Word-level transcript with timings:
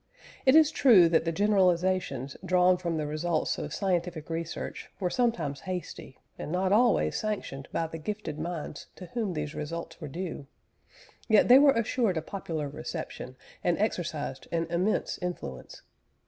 It 0.47 0.55
is 0.55 0.71
true 0.71 1.07
that 1.09 1.25
the 1.25 1.31
generalisations 1.31 2.35
drawn 2.43 2.77
from 2.77 2.97
the 2.97 3.05
results 3.05 3.59
of 3.59 3.71
scientific 3.71 4.31
research 4.31 4.89
were 4.99 5.11
sometimes 5.11 5.59
hasty, 5.69 6.17
and 6.39 6.51
not 6.51 6.71
always 6.71 7.15
sanctioned 7.19 7.67
by 7.71 7.85
the 7.85 7.99
gifted 7.99 8.39
minds 8.39 8.87
to 8.95 9.05
whom 9.13 9.33
these 9.33 9.53
results 9.53 10.01
were 10.01 10.07
due; 10.07 10.47
yet 11.27 11.49
they 11.49 11.59
were 11.59 11.73
assured 11.73 12.17
a 12.17 12.23
popular 12.23 12.67
reception, 12.67 13.35
and 13.63 13.77
exercised 13.77 14.47
an 14.51 14.65
immense 14.71 15.19
influence. 15.19 15.83